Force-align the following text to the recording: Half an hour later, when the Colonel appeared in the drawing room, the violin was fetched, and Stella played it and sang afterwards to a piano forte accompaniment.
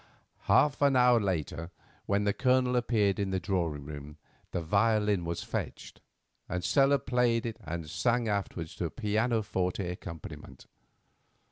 Half 0.45 0.81
an 0.81 0.95
hour 0.95 1.19
later, 1.19 1.69
when 2.07 2.23
the 2.23 2.33
Colonel 2.33 2.75
appeared 2.75 3.19
in 3.19 3.29
the 3.29 3.39
drawing 3.39 3.85
room, 3.85 4.17
the 4.49 4.59
violin 4.59 5.25
was 5.25 5.43
fetched, 5.43 6.01
and 6.49 6.63
Stella 6.63 6.97
played 6.97 7.45
it 7.45 7.57
and 7.63 7.87
sang 7.87 8.27
afterwards 8.27 8.73
to 8.77 8.85
a 8.85 8.89
piano 8.89 9.43
forte 9.43 9.87
accompaniment. 9.91 10.65